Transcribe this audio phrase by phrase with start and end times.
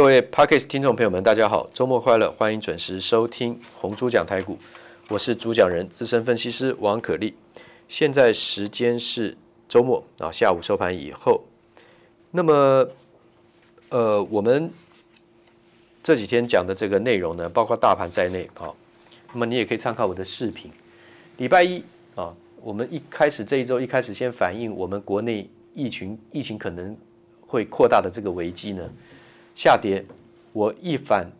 [0.00, 4.56] 各位 parkas 听众朋友们，大家好，周末快乐，欢迎准时收听红猪讲台股，
[5.10, 7.34] 我是主讲人资深分析师王可立。
[7.86, 9.36] 现在时间是
[9.68, 11.44] 周末啊，下午收盘以后。
[12.30, 12.88] 那么，
[13.90, 14.72] 呃，我们
[16.02, 18.72] 这几天讲的这个内容呢，包括大盘在内啊。
[19.34, 20.72] 那么你也可以参考我的视频。
[21.36, 26.96] 礼拜一啊，我们一开始这一周一开始先反映我们国内疫情疫情可能
[27.46, 28.90] 会扩大的这个危机呢，
[29.60, 30.02] 下跌。
[30.54, 31.30] 我一反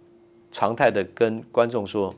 [0.50, 2.14] 常态的跟观众说，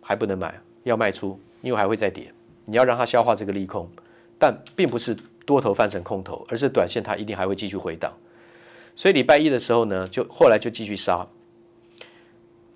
[0.00, 2.32] 还不能买，要卖出，因为还会再跌。
[2.64, 3.86] 你要让它消化这个利空，
[4.38, 8.10] 但并不是多头翻成空头，而是短线它一定还会继续回档。
[8.96, 11.26] 所以礼拜一的时候呢，就后来就继续杀。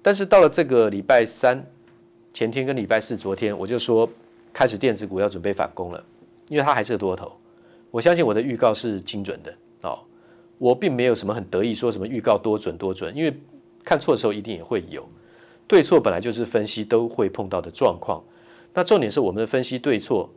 [0.03, 1.65] 但是到了这个礼拜三。
[2.35, 4.07] 前天跟礼拜四，昨天我就说
[4.53, 6.05] 开始电子股要准备反攻了，
[6.49, 7.33] 因为它还是多头。
[7.91, 10.01] 我相信我的预告是精准的哦，
[10.59, 13.41] 我并没有什么很得意说什么预告多准多准，因为
[13.85, 15.07] 看错的时候一定也会有，
[15.67, 18.23] 对错本来就是分析都会碰到的状况。
[18.75, 20.31] 那重点是我们的分析对错，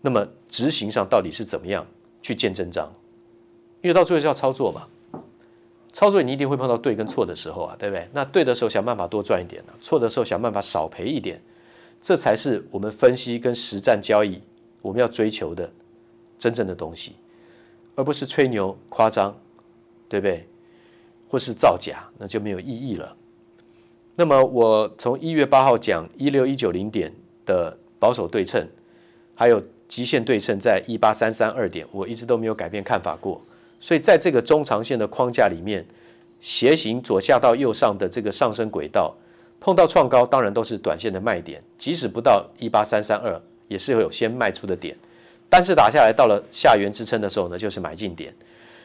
[0.00, 1.86] 那么执行上到底是怎么样
[2.20, 2.92] 去见真章？
[3.80, 4.86] 因为到最后是要操作嘛。
[5.90, 8.08] 操作你一定会碰到对跟错的时候啊，对不对？
[8.12, 11.42] 那对的时候想办法多赚一点，错的时候想办法少赔一点，
[12.00, 14.40] 这才是我们分析跟实战交易
[14.82, 15.72] 我们要追求的
[16.38, 17.16] 真正的东西，
[17.96, 19.36] 而不是吹牛夸张，
[20.08, 20.48] 对不对？
[21.28, 23.14] 或是造假，那就没有意义了。
[24.16, 27.12] 那么我从一月八号讲一六一九零点
[27.44, 28.66] 的保守对称，
[29.34, 33.40] 还有极限对称在一八三三二点，我一直都没有改变看法过。
[33.78, 35.86] 所以在这个中长线的框架里面，
[36.40, 39.14] 斜行左下到右上的这个上升轨道，
[39.60, 44.96] 碰到创高当然都是短线的卖点，即使不到一八三三二，也是会有先卖出的点。
[45.48, 48.34] 但是打下来到了下缘支撑的时候呢，就是买进点。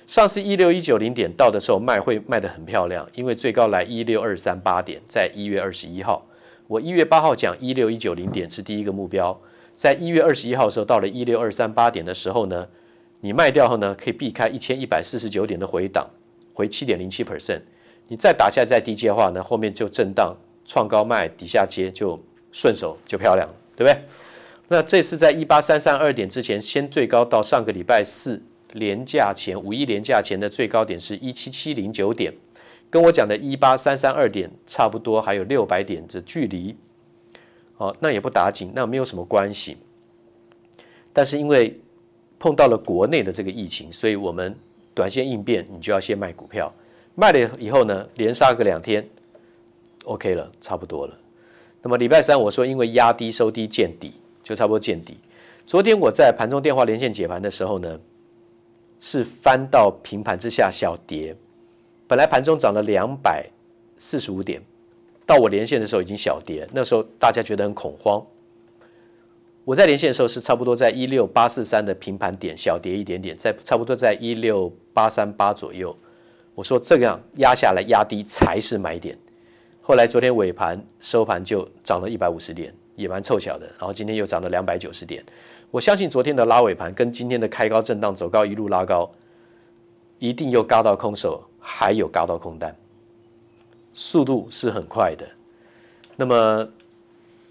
[0.07, 6.27] 上次一六一九零点到的时候卖会卖得很漂亮，因为最高来一六二三八点，在一月二十一号，
[6.67, 9.39] 我一月八号讲一六一九零点是第一个目标，
[9.73, 12.67] 在一月二十一号的时候到了一六二三八点的时候呢。
[13.25, 16.09] 你卖掉后呢，可以避开一千一百四十九点的回档，
[16.53, 17.61] 回七点零七 percent。
[18.09, 22.19] 你再打下再低接的话呢，后面就震荡创高卖，底下接就
[22.52, 23.47] 顺手就漂亮，
[23.77, 24.03] 对不对？
[24.67, 28.42] 那这次在一八三三二点之前，先最高到上个礼拜四
[28.73, 32.34] 连假前五一连假前的最高点是一七七零九点，
[32.89, 36.76] 跟我讲的一八三三二点差不多，还有六百点的距离。
[37.78, 39.78] 哦，那也不打紧，那没有什么关系。
[41.11, 41.80] 但是因为
[42.39, 44.56] 碰到了国内的这个疫情，所以我们
[44.94, 46.73] 短线应变，你就要先卖股票，
[47.16, 49.08] 卖了以后呢，连杀个两天
[50.05, 51.20] ，OK 了，差不多了。
[51.82, 54.14] 那么礼拜三我说，因为压低收低见底，
[54.44, 55.17] 就差不多见底。
[55.66, 58.00] 昨天我在盘中电话连线解盘的时候呢，
[59.05, 61.36] 是翻到平盘之下小跌，
[62.08, 63.45] 本来盘中涨了两百
[63.97, 64.61] 四十五点，
[65.25, 68.25] 到我连线的时候已经小跌，那时候大家觉得很恐慌。
[69.65, 75.93] 我在连线的时候是差不多在一六八四三的平盘点小跌一点点，在差不多在一六八三八左右。
[76.55, 79.17] 我说这样压下来压低才是买点。
[79.86, 83.67] 后来昨天尾盘收盘就涨了一百五十点，也蛮凑巧的。
[83.77, 85.21] 然后今天又涨了两百九十点。
[85.71, 89.11] 我相信昨天的拉尾盘跟今天的开高震荡走高一路拉高，
[90.20, 92.73] 一定又嘎到空手，还有嘎到空单，
[93.93, 95.27] 速度是很快的。
[96.16, 96.66] 那么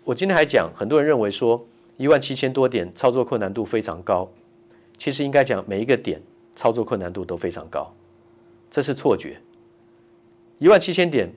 [0.04, 1.66] 我今天还讲，很多人认为说。
[1.98, 4.28] 一万七千多点，操作困难度非常高。
[4.96, 6.20] 其实应该讲，每一个点
[6.56, 7.94] 操作困难度都非常高，
[8.70, 9.38] 这是错觉。
[10.58, 11.30] 一万七千点，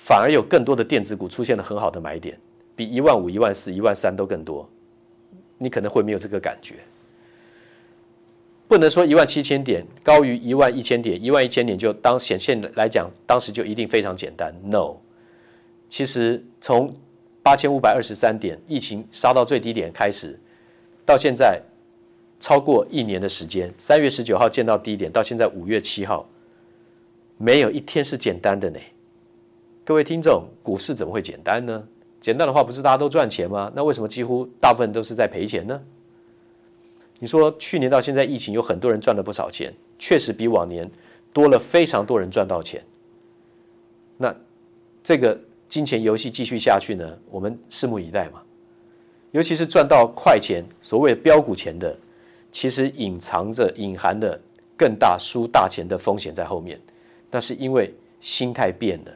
[0.00, 2.38] 反而有更多的电子股出现了很好的买点，
[2.76, 4.66] 比一万五、一万四、一万三都更多。
[5.58, 6.76] 你可能会没有这个感觉。
[8.68, 14.54] 不能说一万七千点高于一万一千点，一万一千点就当显现来讲，当时就一定非常简单。
[14.62, 14.98] No，
[15.88, 16.94] 其实从
[17.42, 20.38] 八千五百二十三点，疫情杀到最低点开始，
[21.04, 21.60] 到现在
[22.38, 23.74] 超过一年的时间。
[23.76, 26.28] 三月十九号见到低点，到现在五月七号，
[27.36, 28.78] 没有一天是简单的呢。
[29.88, 31.82] 各位听众，股市怎么会简单呢？
[32.20, 33.72] 简单的话，不是大家都赚钱吗？
[33.74, 35.80] 那为什么几乎大部分都是在赔钱呢？
[37.18, 40.90] 你说去年到现在疫情有很多人赚了不少钱，确实比往年
[41.32, 42.84] 多了非常多人赚到钱。
[44.18, 44.36] 那
[45.02, 45.40] 这个。
[45.68, 48.42] 金钱游戏继续下去呢，我们拭目以待嘛。
[49.32, 51.94] 尤其是赚到快钱，所谓的飙股钱的，
[52.50, 54.38] 其实隐藏着、隐含的
[54.78, 56.78] 更大输大钱的风险在后面。
[57.30, 59.12] 那是因为心态变了，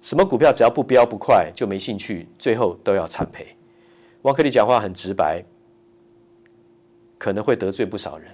[0.00, 3.46] 什么股票只要不飙不快就没兴趣，最后都要惨赔。
[4.22, 5.42] 汪克利讲话很直白，
[7.18, 8.30] 可能会得罪不少人，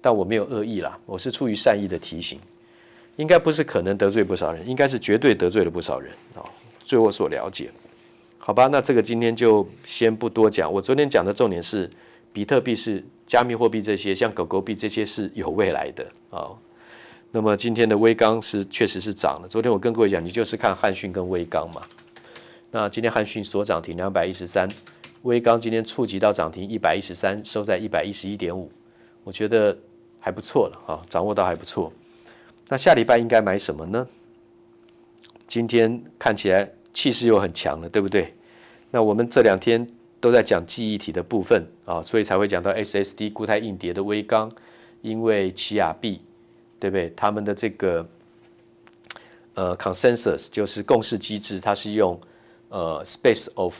[0.00, 2.40] 但我没有恶意啦，我是出于善意的提醒。
[3.16, 6.42] 应该不是可能得罪不少人，应该是绝对得罪了不少人啊。
[6.82, 7.70] 据我所了解，
[8.38, 10.72] 好吧，那这个今天就先不多讲。
[10.72, 11.88] 我昨天讲的重点是，
[12.32, 16.50] 比特币是加密货币，这些像狗狗币这些是有未来的啊。
[17.36, 19.48] 那么今天的威刚是确实是涨了。
[19.48, 21.82] 昨天我跟各位讲，你就是看汉讯跟威刚嘛。
[22.70, 24.68] 那今天汉讯所涨停两百一十三，
[25.22, 28.70] 威刚今天触及到涨停一百一十三，收在一百一十一点五，
[29.24, 29.76] 我觉得
[30.20, 31.92] 还不错了啊，掌握到还不错。
[32.68, 34.06] 那下礼拜应该买什么呢？
[35.48, 38.32] 今天看起来气势又很强了，对不对？
[38.92, 39.84] 那我们这两天
[40.20, 44.52] 都在讲记忆体的部分啊，所以才会讲到 SSD 固态硬碟的威刚，
[45.02, 46.20] 因为奇亚币。
[46.84, 47.10] 对不对？
[47.16, 48.06] 他们的这个
[49.54, 52.20] 呃 consensus 就是共识机制，它是用
[52.68, 53.74] 呃 space of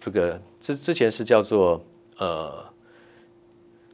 [0.00, 1.84] 这个之之前是叫做
[2.16, 2.64] 呃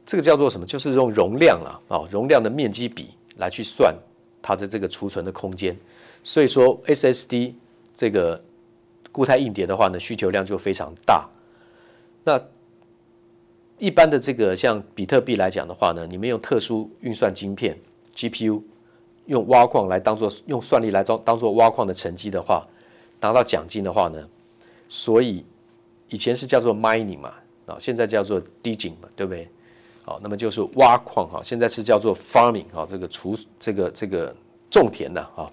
[0.05, 0.65] 这个叫做什么？
[0.65, 3.93] 就是用容量了啊、容量的面积比来去算
[4.41, 5.77] 它的这个储存的空间。
[6.23, 7.53] 所以说 SSD
[7.93, 8.41] 这个
[9.11, 11.29] 固态硬碟的话呢，需求量就非常大。
[12.23, 12.41] 那
[13.81, 17.75] 一般的这个像比特币来讲的话呢，你们用特殊运算晶片
[18.15, 18.61] GPU，
[19.25, 22.61] 用挖矿来当做用算力来当当做挖矿的成绩的话，
[23.19, 24.23] 拿到奖金的话呢，
[24.87, 25.43] 所以
[26.09, 27.33] 以前是叫做 mining 嘛，
[27.65, 29.49] 啊，现在叫做 digging 嘛，对不对？
[30.03, 34.31] 好，那么就是挖矿哈，现在是叫做 farming 哈，这个除这个这个
[34.69, 35.51] 种田的啊，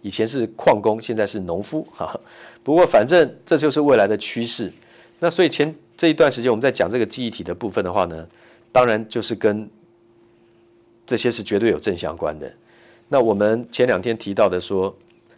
[0.00, 2.16] 以前是矿工，现在是农夫哈。
[2.62, 4.72] 不过反正这就是未来的趋势，
[5.18, 5.74] 那所以前。
[6.04, 8.28] 这一段时间我们在讲这个记忆体的部分的话呢，
[8.70, 9.66] 当然就是跟
[11.06, 12.54] 这些是绝对有正相关的。
[13.08, 14.94] 那我们前两天提到的说，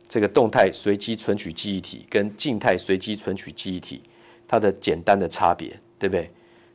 [0.09, 4.03] 这个动态随机存取记忆体跟静态随机存取记忆体，
[4.49, 5.69] 它的简单的差别，
[6.01, 6.29] 对不对？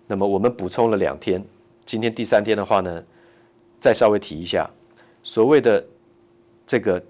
[0.08, 1.44] 那么我们补充了两天，
[1.84, 3.04] 今天第三天的话呢，
[3.82, 4.72] 再稍微提一下，
[5.22, 5.86] 所谓的
[6.66, 7.04] 这个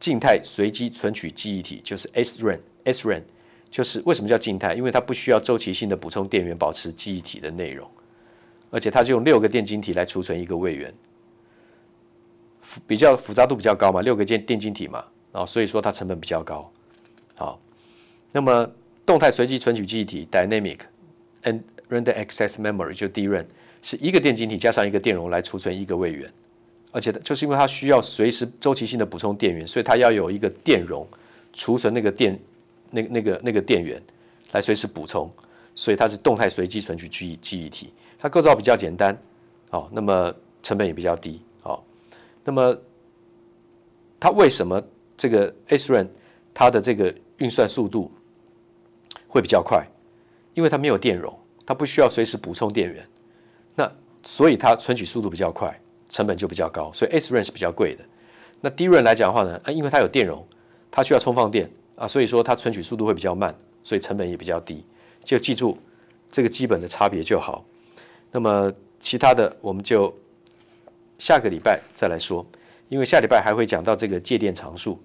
[0.00, 3.20] 静态随机存取记忆体，就是 SRAM，SRAM。
[3.68, 4.74] 就是为什么叫静态？
[4.74, 7.86] 因为它不需要周期性的补充电源，保持记忆体的内容，
[8.70, 10.94] 而且它是用六个电晶体来储存一个位元，
[12.86, 16.70] 比较复杂度比较高嘛，六个电电晶体嘛，啊，所以说它成本比较高。
[17.34, 17.60] 好，
[18.32, 18.70] 那么
[19.04, 20.78] 动态随机存取记忆体 （Dynamic
[21.42, 21.60] and
[21.90, 23.44] Random Access Memory） 就 DRAM
[23.82, 26.32] 是一个电晶体加上一个电容来储存一个位元，
[26.92, 31.06] 而且就是因为它需要随时周期性的补充电源，所以它要有一个电容
[31.52, 32.38] 储存那个电。
[32.96, 34.02] 那那个那个电源
[34.52, 35.30] 来随时补充，
[35.74, 39.16] 所以它是动态随机存取记忆记忆体，它构造比较简单，
[39.70, 41.78] 哦，那么成本也比较低，哦，
[42.42, 42.74] 那么
[44.18, 44.82] 它为什么
[45.16, 46.08] 这个 SRAM
[46.54, 48.10] 它的这个运算速度
[49.28, 49.86] 会比较快？
[50.54, 53.06] 因为它没有电容，它不需要随时补充电源，
[53.74, 53.92] 那
[54.22, 55.78] 所以它存取速度比较快，
[56.08, 58.02] 成本就比较高，所以 SRAM 是比较贵的。
[58.62, 60.42] 那 DRAM 来讲的话呢，啊，因为它有电容，
[60.90, 61.70] 它需要充放电。
[61.96, 64.84] 啊，所以说它存取速度会比较慢，所以成本也比较低。
[65.24, 65.76] 就记住
[66.30, 67.64] 这个基本的差别就好。
[68.30, 70.14] 那么其他的我们就
[71.18, 72.46] 下个礼拜再来说，
[72.90, 75.02] 因为下礼拜还会讲到这个介电常数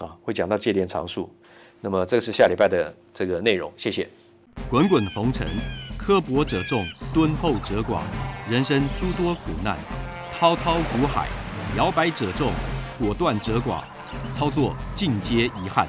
[0.00, 1.28] 啊，会讲到介电常数。
[1.80, 3.72] 那么这个是下礼拜的这个内容。
[3.76, 4.08] 谢谢。
[4.70, 5.48] 滚滚红尘，
[5.98, 8.02] 刻薄者众，敦厚者寡；
[8.48, 9.78] 人生诸多苦难，
[10.32, 11.28] 滔滔苦海，
[11.76, 12.52] 摇摆者众，
[12.98, 13.82] 果断者寡。
[14.32, 15.88] 操作尽皆遗憾。